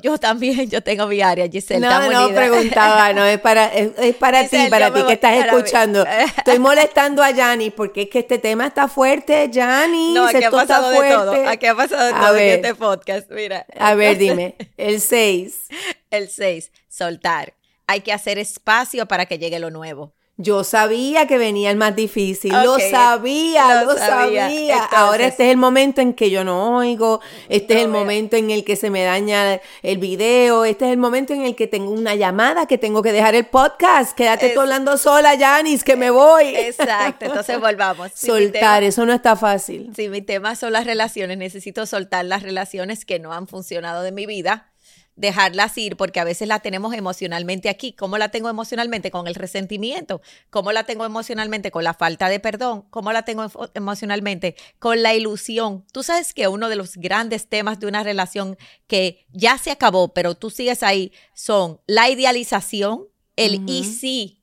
[0.01, 1.81] yo también, yo tengo mi área, Giselle.
[1.81, 6.05] No, no, preguntaba, no, es para, es, para ti, para ti que estás escuchando.
[6.37, 10.15] Estoy molestando a Yanni porque es que este tema está fuerte, Yanni.
[10.15, 13.67] No, aquí ha pasado de todo, aquí ha pasado de todo en este podcast, mira.
[13.79, 15.69] A ver, dime, el 6.
[16.11, 17.55] El 6, soltar.
[17.87, 20.15] Hay que hacer espacio para que llegue lo nuevo.
[20.39, 24.83] Yo sabía que venía el más difícil, lo sabía, lo, sabía.
[24.85, 28.51] Ahora este es el momento en que yo no oigo, este es el momento en
[28.51, 31.91] el que se me daña el video, este es el momento en el que tengo
[31.91, 34.17] una llamada, que tengo que dejar el podcast.
[34.17, 36.57] Quédate tú hablando sola, Janis, que me voy.
[36.57, 38.11] Exacto, entonces volvamos.
[38.15, 39.93] Soltar, eso no está fácil.
[39.95, 44.13] Si mi tema son las relaciones, necesito soltar las relaciones que no han funcionado de
[44.13, 44.72] mi vida
[45.17, 47.93] dejarlas ir porque a veces la tenemos emocionalmente aquí.
[47.93, 49.11] ¿Cómo la tengo emocionalmente?
[49.11, 50.23] Con el resentimiento.
[50.51, 51.71] ¿Cómo la tengo emocionalmente?
[51.71, 52.87] Con la falta de perdón.
[52.91, 54.57] ¿Cómo la tengo emocionalmente?
[54.79, 55.85] Con la ilusión.
[55.93, 60.15] Tú sabes que uno de los grandes temas de una relación que ya se acabó,
[60.15, 64.43] pero tú sigues ahí, son la idealización, el y sí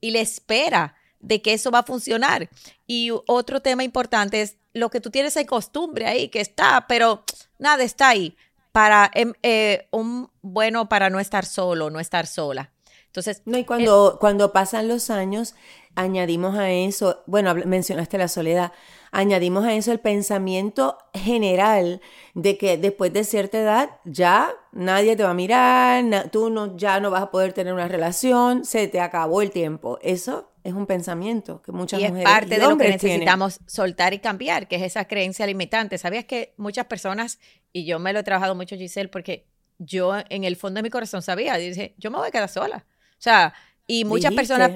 [0.00, 2.48] y la espera de que eso va a funcionar.
[2.86, 7.24] Y otro tema importante es lo que tú tienes en costumbre ahí, que está, pero
[7.58, 8.36] nada está ahí
[8.78, 12.70] para em, eh, un bueno para no estar solo, no estar sola.
[13.06, 15.56] Entonces, no, y cuando, cuando pasan los años,
[15.96, 18.70] añadimos a eso, bueno, mencionaste la soledad,
[19.10, 22.00] añadimos a eso el pensamiento general
[22.34, 27.00] de que después de cierta edad ya nadie te va a mirar, tú no, ya
[27.00, 29.98] no vas a poder tener una relación, se te acabó el tiempo.
[30.02, 34.18] Eso es un pensamiento que muchas mujeres es parte de lo que necesitamos soltar y
[34.18, 35.98] cambiar, que es esa creencia limitante.
[35.98, 37.38] ¿Sabías que muchas personas,
[37.72, 39.46] y yo me lo he trabajado mucho, Giselle, porque
[39.78, 42.86] yo en el fondo de mi corazón sabía, dice, yo me voy a quedar sola.
[43.12, 43.54] O sea,
[43.86, 44.72] y muchas personas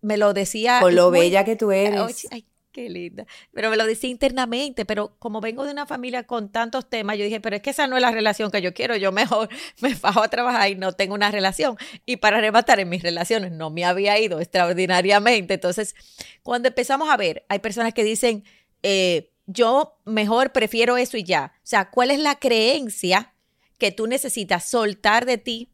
[0.00, 0.80] me lo decía.
[0.80, 2.26] Con lo bella que tú eres.
[2.30, 3.24] Ay, qué linda.
[3.54, 7.24] Pero me lo decía internamente, pero como vengo de una familia con tantos temas, yo
[7.24, 9.48] dije, pero es que esa no es la relación que yo quiero, yo mejor
[9.80, 11.78] me bajo a trabajar y no tengo una relación.
[12.04, 15.54] Y para rematar en mis relaciones no me había ido extraordinariamente.
[15.54, 15.94] Entonces,
[16.42, 18.44] cuando empezamos a ver, hay personas que dicen,
[18.82, 21.54] eh, yo mejor prefiero eso y ya.
[21.56, 23.32] O sea, ¿cuál es la creencia
[23.78, 25.70] que tú necesitas soltar de ti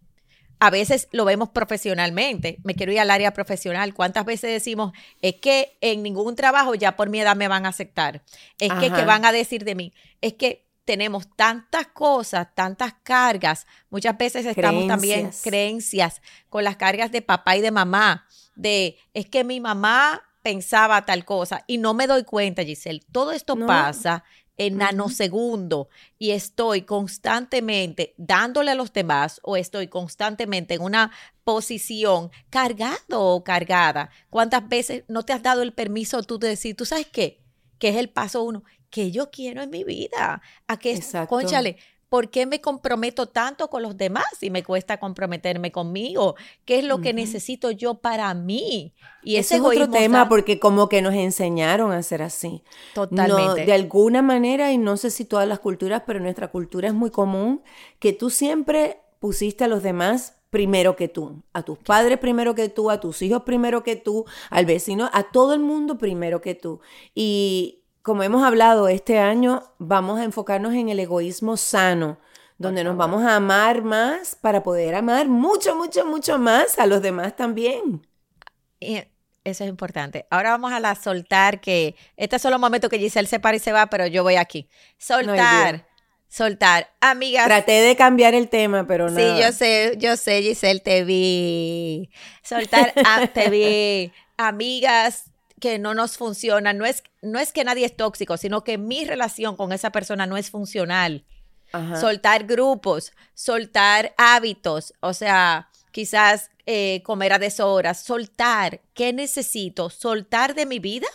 [0.63, 2.59] a veces lo vemos profesionalmente.
[2.63, 3.95] Me quiero ir al área profesional.
[3.95, 7.71] ¿Cuántas veces decimos, es que en ningún trabajo ya por mi edad me van a
[7.71, 8.23] aceptar?
[8.61, 9.93] Es que, ¿qué van a decir de mí?
[10.21, 13.67] Es que tenemos tantas cosas, tantas cargas.
[13.91, 18.29] Muchas veces estamos también creencias con las cargas de papá y de mamá.
[18.55, 23.03] De, es que mi mamá pensaba tal cosa y no me doy cuenta, Giselle.
[23.11, 24.23] Todo esto pasa
[24.67, 31.13] en nanosegundo y estoy constantemente dándole a los demás o estoy constantemente en una
[31.45, 34.11] posición cargado o cargada.
[34.31, 37.41] ¿Cuántas veces no te has dado el permiso tú de decir, tú sabes qué?
[37.79, 40.43] Que es el paso uno, que yo quiero en mi vida.
[40.69, 41.79] A que, conchale,
[42.13, 46.35] ¿Por qué me comprometo tanto con los demás y me cuesta comprometerme conmigo?
[46.67, 48.93] ¿Qué es lo que necesito yo para mí?
[49.23, 52.63] Y ese, es otro tema porque como que nos enseñaron a ser así.
[52.93, 53.65] Totalmente.
[53.65, 57.09] de alguna manera, y no sé si todas las culturas, pero nuestra cultura es muy
[57.09, 57.63] común,
[57.99, 62.69] que tú siempre pusiste a los demás primero que tú, a tus padres primero que
[62.69, 66.55] tú, a tus hijos primero que tú, al vecino, a todo el mundo primero que
[66.55, 66.81] tú.
[67.15, 72.19] Y, como hemos hablado, este año vamos a enfocarnos en el egoísmo sano,
[72.59, 77.01] donde nos vamos a amar más para poder amar mucho, mucho, mucho más a los
[77.01, 78.07] demás también.
[78.81, 79.05] eso
[79.65, 80.27] es importante.
[80.31, 83.61] Ahora vamos a la soltar, que este es solo momento que Giselle se para y
[83.61, 84.69] se va, pero yo voy aquí.
[84.99, 85.87] Soltar.
[86.29, 86.93] soltar.
[87.01, 87.47] Amigas.
[87.47, 89.17] Traté de cambiar el tema, pero no.
[89.17, 92.11] Sí, yo sé, yo sé, Giselle, te vi.
[92.43, 94.13] Soltar, ah, te vi.
[94.37, 95.32] Amigas,
[95.63, 96.73] que no nos funciona.
[96.73, 100.27] No es, no es que nadie es tóxico, sino que mi relación con esa persona
[100.27, 101.25] no es funcional.
[101.99, 108.83] Soltar grupos, soltar hábitos, o sea, quizás eh, comer a deshoras, soltar.
[108.93, 109.89] ¿Qué necesito?
[109.89, 111.07] Soltar de mi vida,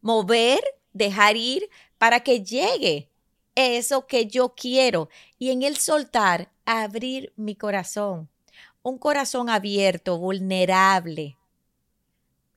[0.00, 0.60] mover,
[0.92, 3.10] dejar ir para que llegue
[3.54, 5.10] eso que yo quiero.
[5.38, 8.30] Y en el soltar, abrir mi corazón.
[8.82, 11.36] Un corazón abierto, vulnerable,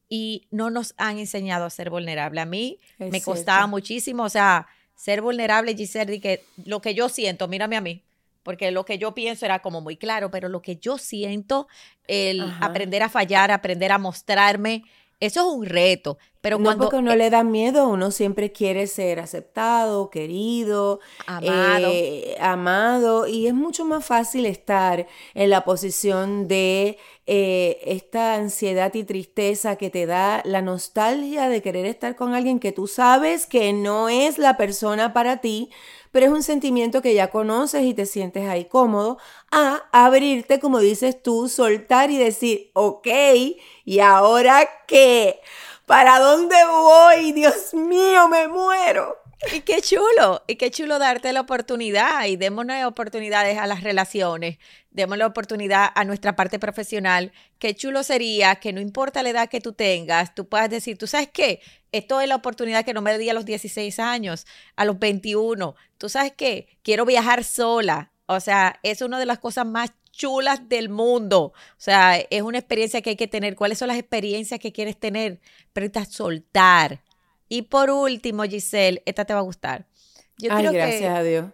[0.10, 2.41] y no nos han enseñado a ser vulnerable.
[2.41, 7.48] A mí me costaba muchísimo, o sea, ser vulnerable, Giselle, que lo que yo siento,
[7.48, 8.04] mírame a mí,
[8.43, 11.67] porque lo que yo pienso era como muy claro, pero lo que yo siento,
[12.08, 14.84] el aprender a fallar, aprender a mostrarme,
[15.19, 16.84] eso es un reto, pero no cuando...
[16.86, 21.88] porque uno le da miedo, uno siempre quiere ser aceptado, querido, amado.
[21.91, 28.93] Eh, amado, y es mucho más fácil estar en la posición de eh, esta ansiedad
[28.93, 33.47] y tristeza que te da la nostalgia de querer estar con alguien que tú sabes
[33.47, 35.71] que no es la persona para ti,
[36.17, 39.19] pero es un sentimiento que ya conoces y te sientes ahí cómodo,
[39.51, 43.08] a abrirte, como dices tú, soltar y decir, ok,
[43.86, 45.39] ¿y ahora qué?
[45.86, 47.34] ¿Para dónde voy?
[47.34, 49.15] Dios mío, me muero.
[49.53, 54.58] Y qué chulo, y qué chulo darte la oportunidad y démonos oportunidades a las relaciones,
[54.89, 57.32] démosle oportunidad a nuestra parte profesional.
[57.60, 61.06] Qué chulo sería que no importa la edad que tú tengas, tú puedas decir, tú
[61.06, 64.45] sabes qué, esto es la oportunidad que no me di a los 16 años,
[64.76, 68.12] a los 21, tú sabes qué, quiero viajar sola.
[68.26, 71.54] O sea, es una de las cosas más chulas del mundo.
[71.54, 73.56] O sea, es una experiencia que hay que tener.
[73.56, 75.39] ¿Cuáles son las experiencias que quieres tener?
[75.71, 77.02] Pero soltar
[77.50, 79.86] y por último, Giselle, esta te va a gustar.
[80.38, 81.45] Yo Ay, gracias a Dios.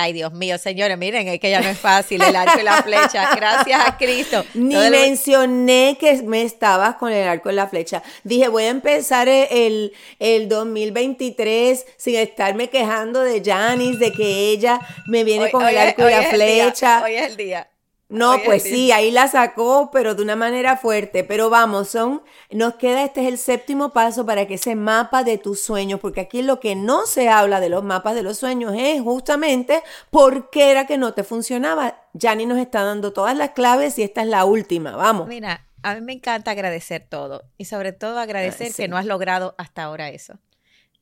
[0.00, 2.84] Ay, Dios mío, señores, miren, es que ya no es fácil el arco y la
[2.84, 3.34] flecha.
[3.34, 4.44] Gracias a Cristo.
[4.54, 8.04] Ni mencioné que me estabas con el arco y la flecha.
[8.22, 14.78] Dije, voy a empezar el, el 2023 sin estarme quejando de Janice, de que ella
[15.08, 17.02] me viene con el arco y la flecha.
[17.02, 17.68] hoy es el día.
[18.10, 21.24] No, pues sí, ahí la sacó, pero de una manera fuerte.
[21.24, 25.36] Pero vamos, son, nos queda, este es el séptimo paso para que ese mapa de
[25.36, 28.74] tus sueños, porque aquí lo que no se habla de los mapas de los sueños
[28.76, 32.00] es justamente por qué era que no te funcionaba.
[32.14, 35.28] Yanni nos está dando todas las claves y esta es la última, vamos.
[35.28, 39.54] Mira, a mí me encanta agradecer todo y sobre todo agradecer que no has logrado
[39.58, 40.38] hasta ahora eso.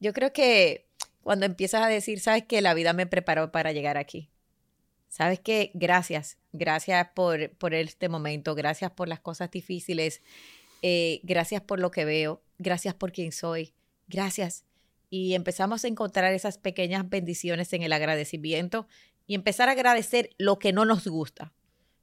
[0.00, 0.88] Yo creo que
[1.22, 4.28] cuando empiezas a decir, sabes que la vida me preparó para llegar aquí
[5.08, 5.70] ¿Sabes qué?
[5.74, 10.22] Gracias, gracias por, por este momento, gracias por las cosas difíciles,
[10.82, 13.72] eh, gracias por lo que veo, gracias por quien soy,
[14.08, 14.64] gracias.
[15.08, 18.88] Y empezamos a encontrar esas pequeñas bendiciones en el agradecimiento
[19.26, 21.52] y empezar a agradecer lo que no nos gusta.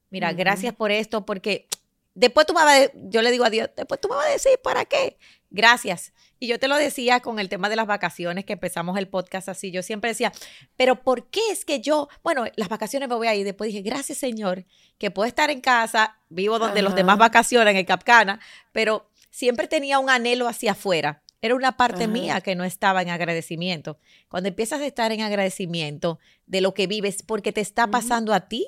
[0.10, 1.68] Mira, gracias por esto, porque
[2.13, 4.32] después tú me vas a, yo le digo a Dios, después tú me vas a
[4.32, 5.18] decir, ¿para qué?
[5.50, 6.13] Gracias.
[6.43, 9.47] Y yo te lo decía con el tema de las vacaciones, que empezamos el podcast
[9.47, 9.71] así.
[9.71, 10.34] Yo siempre decía,
[10.75, 13.45] pero ¿por qué es que yo, bueno, las vacaciones me voy a ir?
[13.45, 14.65] Después dije, gracias Señor,
[14.97, 18.41] que puedo estar en casa, vivo donde los demás vacaciones, en Capcana,
[18.73, 21.23] pero siempre tenía un anhelo hacia afuera.
[21.41, 23.97] Era una parte mía que no estaba en agradecimiento.
[24.27, 28.49] Cuando empiezas a estar en agradecimiento de lo que vives, porque te está pasando a
[28.49, 28.67] ti,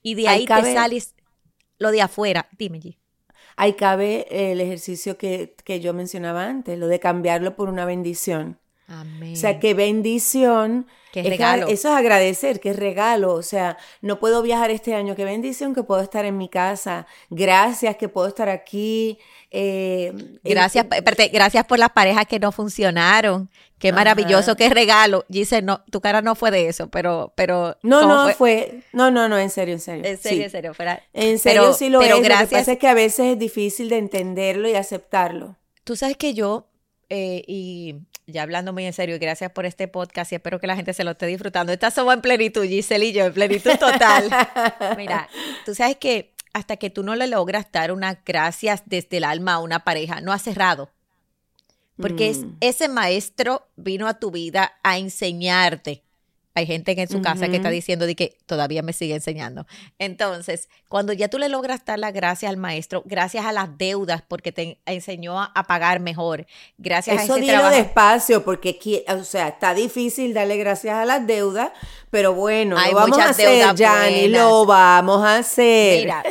[0.00, 1.16] y de ahí, te sales
[1.78, 2.48] lo de afuera.
[2.56, 2.98] Dime, G.
[3.56, 8.58] Ahí cabe el ejercicio que, que yo mencionaba antes, lo de cambiarlo por una bendición.
[8.88, 9.32] Amén.
[9.32, 10.86] O sea, qué bendición.
[11.12, 11.66] Qué Es que regalo.
[11.68, 13.32] Eso es agradecer, qué regalo.
[13.34, 17.06] O sea, no puedo viajar este año, qué bendición que puedo estar en mi casa.
[17.30, 19.18] Gracias que puedo estar aquí.
[19.50, 20.12] Eh,
[20.44, 23.48] Gracias, eh, espérate, gracias por las parejas que no funcionaron.
[23.78, 23.96] Qué Ajá.
[23.96, 25.24] maravilloso, qué regalo.
[25.28, 27.76] Dice, no, tu cara no fue de eso, pero, pero.
[27.82, 28.82] No, ¿cómo no, fue?
[28.92, 30.04] No, no, no, en serio, en serio.
[30.04, 30.44] En serio, Sí.
[30.44, 31.02] en serio, fuera.
[31.12, 32.20] En serio Pero- sí lo pero es.
[32.20, 32.60] Lo que gracias.
[32.60, 35.56] pasa es que a veces es difícil de entenderlo y aceptarlo.
[35.84, 36.66] Tú sabes que yo,
[37.10, 40.66] eh, y ya hablando muy en serio, y gracias por este podcast y espero que
[40.66, 41.72] la gente se lo esté disfrutando.
[41.72, 44.28] Esta somos en plenitud, Giselle y yo, en plenitud total.
[44.96, 45.28] Mira,
[45.64, 49.54] tú sabes que hasta que tú no le logras dar unas gracias desde el alma
[49.54, 50.90] a una pareja, no has cerrado.
[52.00, 52.56] Porque es- Mm.
[52.60, 56.02] ese maestro vino a tu vida a enseñarte.
[56.56, 59.66] Hay gente en su casa que está diciendo de que todavía me sigue enseñando.
[59.98, 64.22] Entonces, cuando ya tú le logras dar las gracias al maestro, gracias a las deudas,
[64.26, 66.46] porque te enseñó a, pagar mejor,
[66.78, 67.76] gracias Eso a ese dilo trabajo.
[67.76, 71.72] despacio, porque o sea, está difícil darle gracias a las deudas,
[72.10, 74.40] pero bueno, Hay lo vamos a muchas hacer, deudas Yanni, buenas.
[74.40, 76.00] lo vamos a hacer.
[76.00, 76.24] Mira,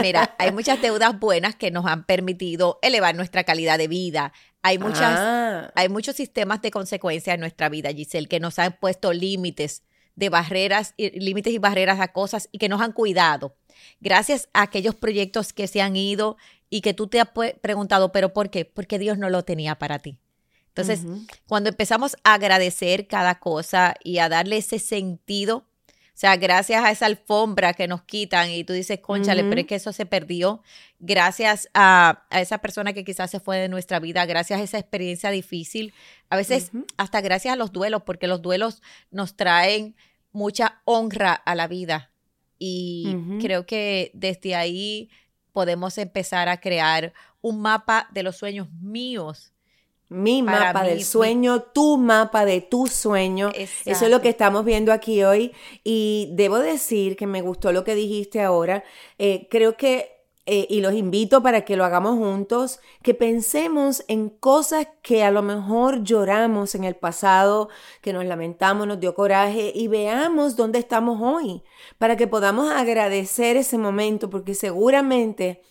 [0.00, 4.32] mira, hay muchas deudas buenas que nos han permitido elevar nuestra calidad de vida.
[4.62, 8.76] Hay muchas, Ah, hay muchos sistemas de consecuencia en nuestra vida, Giselle, que nos han
[8.78, 9.82] puesto límites
[10.14, 13.56] de barreras, y- límites y barreras a cosas y que nos han cuidado.
[14.00, 16.36] Gracias a aquellos proyectos que se han ido
[16.70, 17.28] y que tú te has
[17.60, 18.64] preguntado, ¿pero por qué?
[18.64, 20.18] Porque Dios no lo tenía para ti.
[20.68, 21.26] Entonces, ujú.
[21.46, 25.66] cuando empezamos a agradecer cada cosa y a darle ese sentido,
[26.14, 29.50] o sea, gracias a esa alfombra que nos quitan y tú dices, conchale, Ujú.
[29.50, 30.62] pero es que eso se perdió,
[30.98, 34.78] gracias a, a esa persona que quizás se fue de nuestra vida, gracias a esa
[34.78, 35.94] experiencia difícil,
[36.28, 39.96] a veces hasta gracias a los duelos, porque los duelos nos traen
[40.32, 42.10] mucha honra a la vida.
[42.58, 45.10] Y creo que desde ahí
[45.52, 49.52] podemos empezar a crear un mapa de los sueños míos.
[50.12, 53.50] Mi para mapa mí, del mi- sueño, tu mapa de tu sueño.
[53.54, 55.52] Eso es lo que estamos viendo aquí hoy.
[55.84, 58.84] Y debo decir que me gustó lo que dijiste ahora.
[59.18, 60.10] Eh, creo que,
[60.44, 65.30] eh, y los invito para que lo hagamos juntos, que pensemos en cosas que a
[65.30, 67.68] lo mejor lloramos en el pasado,
[68.00, 71.62] que nos lamentamos, nos dio coraje, y veamos dónde estamos hoy,
[71.98, 75.62] para que podamos agradecer ese momento, porque seguramente...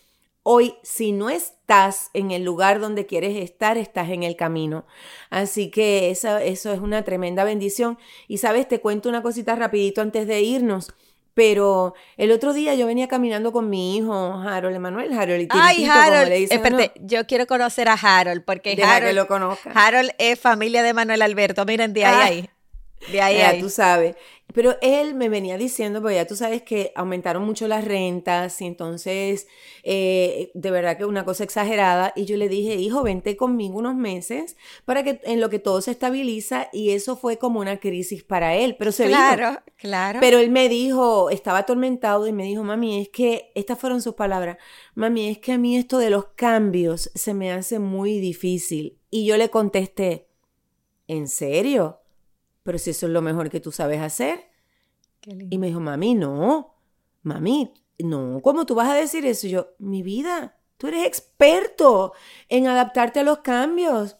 [0.44, 4.84] Hoy, si no estás en el lugar donde quieres estar, estás en el camino.
[5.30, 7.98] Así que eso, eso es una tremenda bendición.
[8.26, 10.92] Y sabes, te cuento una cosita rapidito antes de irnos.
[11.34, 15.76] Pero el otro día yo venía caminando con mi hijo, Harold Emanuel, Harold y Ay,
[15.76, 16.28] Tiritito, como Harold.
[16.28, 18.76] le dicen, Espérate, yo quiero conocer a Harold, porque.
[18.76, 19.70] Deja Harold, que lo conozca.
[19.74, 21.64] Harold es familia de Manuel Alberto.
[21.64, 22.24] Miren, de ahí, Ah.
[22.26, 22.50] ahí.
[23.10, 23.60] De ahí, Ya ahí.
[23.60, 24.16] tú sabes.
[24.54, 28.66] Pero él me venía diciendo, porque ya tú sabes que aumentaron mucho las rentas y
[28.66, 29.46] entonces,
[29.82, 32.12] eh, de verdad que una cosa exagerada.
[32.16, 35.80] Y yo le dije, hijo, vente conmigo unos meses para que en lo que todo
[35.80, 38.76] se estabiliza y eso fue como una crisis para él.
[38.78, 39.16] Pero se vino.
[39.16, 40.18] Claro, claro.
[40.20, 44.14] Pero él me dijo, estaba atormentado y me dijo, mami, es que, estas fueron sus
[44.14, 44.58] palabras,
[44.94, 48.98] mami, es que a mí esto de los cambios se me hace muy difícil.
[49.10, 50.28] Y yo le contesté,
[51.06, 52.01] ¿en serio?
[52.62, 54.50] Pero si eso es lo mejor que tú sabes hacer.
[55.26, 56.74] Y me dijo, mami, no,
[57.22, 59.46] mami, no, ¿cómo tú vas a decir eso?
[59.46, 62.12] Y yo, mi vida, tú eres experto
[62.48, 64.16] en adaptarte a los cambios.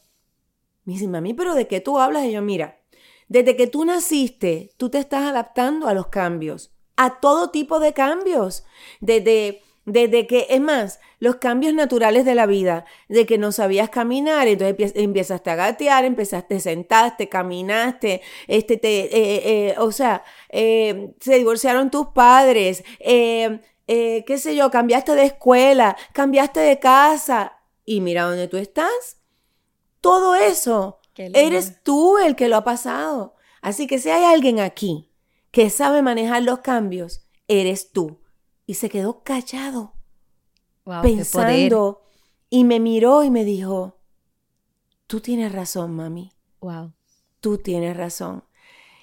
[0.85, 2.25] Me dice, mami, pero ¿de qué tú hablas?
[2.25, 2.81] Y yo, mira,
[3.29, 7.93] desde que tú naciste, tú te estás adaptando a los cambios, a todo tipo de
[7.93, 8.65] cambios.
[9.01, 13.90] Desde, desde que, es más, los cambios naturales de la vida, de que no sabías
[13.90, 21.14] caminar, entonces empezaste a gatear, empezaste, sentaste, caminaste, este, te, eh, eh, o sea, eh,
[21.21, 27.59] se divorciaron tus padres, eh, eh, qué sé yo, cambiaste de escuela, cambiaste de casa,
[27.85, 29.18] y mira dónde tú estás.
[30.01, 31.01] Todo eso.
[31.14, 33.35] Eres tú el que lo ha pasado.
[33.61, 35.11] Así que si hay alguien aquí
[35.51, 38.22] que sabe manejar los cambios, eres tú.
[38.73, 39.93] Y se quedó callado,
[40.87, 42.01] Wow, pensando,
[42.49, 43.99] y me miró y me dijo,
[45.07, 46.33] tú tienes razón, mami,
[46.63, 46.95] Wow.
[47.41, 48.45] tú tienes razón.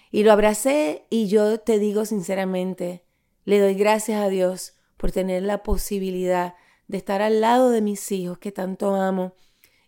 [0.09, 3.05] Y lo abracé y yo te digo sinceramente,
[3.45, 6.55] le doy gracias a Dios por tener la posibilidad
[6.87, 9.35] de estar al lado de mis hijos que tanto amo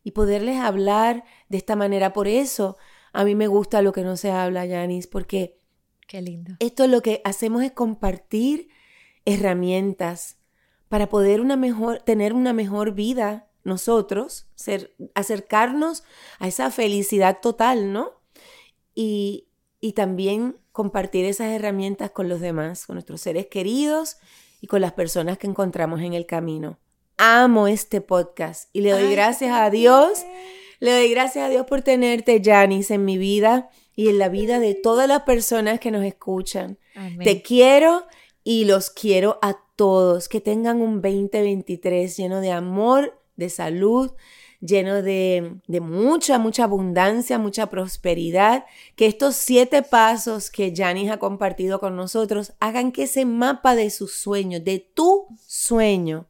[0.03, 2.13] y poderles hablar de esta manera.
[2.13, 2.77] Por eso
[3.13, 5.57] a mí me gusta lo que no se habla, Yanis, porque
[6.07, 6.53] Qué lindo.
[6.59, 8.69] esto lo que hacemos es compartir
[9.25, 10.37] herramientas
[10.89, 16.03] para poder una mejor, tener una mejor vida nosotros, ser, acercarnos
[16.39, 18.11] a esa felicidad total, ¿no?
[18.95, 19.47] Y,
[19.79, 24.17] y también compartir esas herramientas con los demás, con nuestros seres queridos
[24.61, 26.79] y con las personas que encontramos en el camino.
[27.17, 29.69] Amo este podcast y le doy Ay, gracias a.
[29.69, 30.25] Dios
[30.79, 34.59] Le doy gracias a Dios por tenerte, Janice, en mi vida y en la vida
[34.59, 36.79] de todas las personas que nos escuchan.
[37.23, 38.07] Te quiero
[38.43, 40.29] y los quiero a todos.
[40.29, 44.11] Que tengan un 2023 lleno de amor, de salud,
[44.59, 48.65] lleno de, de, mucha, mucha abundancia, mucha prosperidad.
[48.95, 53.89] Que estos siete pasos que Janice ha compartido con nosotros hagan que ese mapa de
[53.89, 56.29] sus sueños, de tu sueño,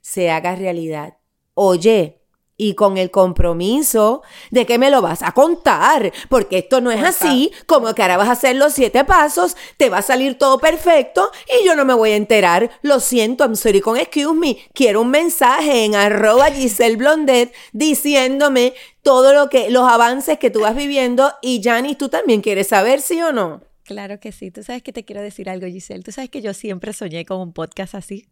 [0.00, 1.18] se haga realidad.
[1.54, 2.21] Oye,
[2.62, 7.02] y con el compromiso de que me lo vas a contar, porque esto no es
[7.02, 10.60] así, como que ahora vas a hacer los siete pasos, te va a salir todo
[10.60, 12.70] perfecto y yo no me voy a enterar.
[12.82, 14.58] Lo siento, I'm sorry con excuse me.
[14.74, 20.60] Quiero un mensaje en arroba Giselle Blondet diciéndome todo lo que, los avances que tú
[20.60, 23.62] vas viviendo y Janice, tú también quieres saber sí o no.
[23.82, 24.52] Claro que sí.
[24.52, 26.04] Tú sabes que te quiero decir algo, Giselle.
[26.04, 28.28] Tú sabes que yo siempre soñé con un podcast así.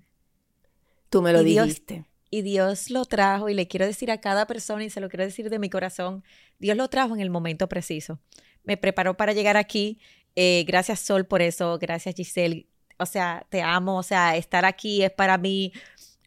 [1.09, 4.85] Tú me lo dijiste y Dios lo trajo, y le quiero decir a cada persona,
[4.85, 6.25] y se lo quiero decir de mi corazón,
[6.59, 8.21] Dios lo trajo en el momento preciso.
[8.65, 9.99] Me preparó para llegar aquí.
[10.37, 12.67] Eh, gracias Sol por eso, gracias Giselle.
[12.99, 15.73] O sea, te amo, o sea, estar aquí es para mí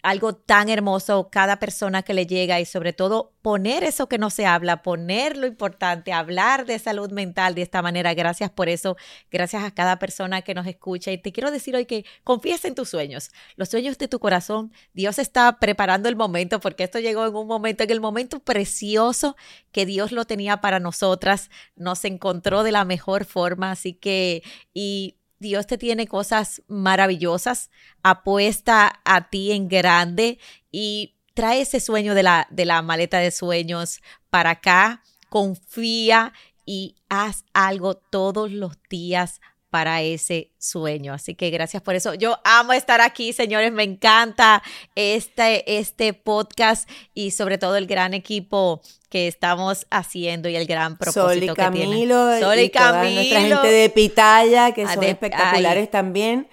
[0.04, 4.30] algo tan hermoso cada persona que le llega y sobre todo poner eso que no
[4.30, 8.14] se habla, poner lo importante, hablar de salud mental de esta manera.
[8.14, 8.98] Gracias por eso,
[9.32, 12.76] gracias a cada persona que nos escucha y te quiero decir hoy que confíes en
[12.76, 14.74] tus sueños, los sueños de tu corazón.
[14.94, 19.38] Dios está preparando el momento porque esto llegó en un momento, en el momento precioso
[19.72, 24.44] que Dios lo tenía para nosotras, nos encontró de la mejor forma, así que
[24.74, 27.70] y Dios te tiene cosas maravillosas,
[28.02, 30.40] apuesta a ti en grande
[30.72, 36.32] y trae ese sueño de la, de la maleta de sueños para acá, confía
[36.66, 39.42] y haz algo todos los días
[39.74, 41.14] para ese sueño.
[41.14, 42.14] Así que gracias por eso.
[42.14, 43.72] Yo amo estar aquí, señores.
[43.72, 44.62] Me encanta
[44.94, 50.96] este, este podcast y sobre todo el gran equipo que estamos haciendo y el gran
[51.00, 52.40] propósito Sol y que Camilo, tiene.
[52.40, 53.16] Sol y, Camilo.
[53.16, 56.48] nuestra gente de Pitaya, que son espectaculares también.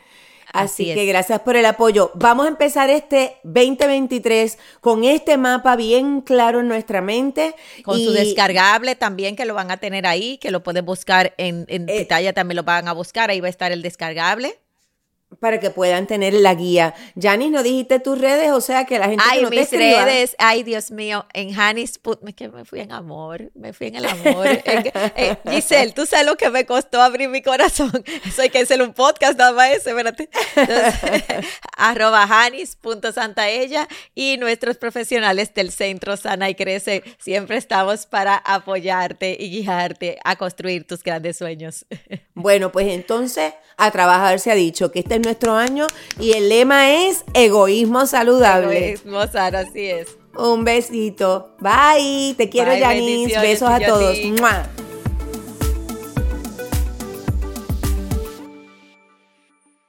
[0.53, 2.11] Así, que gracias por el apoyo.
[2.15, 7.55] Vamos a empezar este 2023 con este mapa bien claro en nuestra mente.
[7.83, 11.65] Con su descargable también, que lo van a tener ahí, que lo pueden buscar en,
[11.69, 14.60] en eh, también lo van a buscar, ahí va a estar el descargable
[15.39, 16.95] para que puedan tener la guía.
[17.21, 18.51] Janis, ¿no dijiste tus redes?
[18.53, 22.35] O sea, que la gente ay, no mis redes, ay, Dios mío, en Janis, me,
[22.35, 24.47] que me fui en amor, me fui en el amor.
[24.47, 28.05] Eh, Giselle, tú sabes lo que me costó abrir mi corazón.
[28.27, 30.29] Eso hay que hacer un podcast nada más ese, espérate.
[30.57, 30.95] Entonces,
[31.77, 39.51] arroba janis.santaella y nuestros profesionales del Centro Sana y Crece siempre estamos para apoyarte y
[39.51, 41.87] guiarte a construir tus grandes sueños.
[42.33, 45.87] Bueno, pues entonces a trabajar se ha dicho que este es nuestro año
[46.19, 48.93] y el lema es egoísmo saludable.
[48.93, 50.17] Egoísmo sano, así es.
[50.37, 51.55] Un besito.
[51.59, 52.35] Bye.
[52.37, 53.39] Te quiero, Janice.
[53.41, 54.17] Besos a todos.